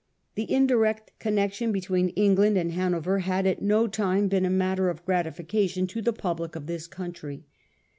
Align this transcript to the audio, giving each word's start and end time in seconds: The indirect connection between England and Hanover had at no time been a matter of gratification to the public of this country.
The 0.33 0.51
indirect 0.51 1.11
connection 1.19 1.71
between 1.71 2.09
England 2.15 2.57
and 2.57 2.71
Hanover 2.71 3.19
had 3.19 3.45
at 3.45 3.61
no 3.61 3.85
time 3.85 4.29
been 4.29 4.45
a 4.45 4.49
matter 4.49 4.89
of 4.89 5.05
gratification 5.05 5.85
to 5.85 6.01
the 6.01 6.11
public 6.11 6.55
of 6.55 6.65
this 6.65 6.87
country. 6.87 7.45